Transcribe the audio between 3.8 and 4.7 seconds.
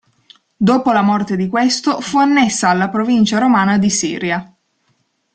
Siria.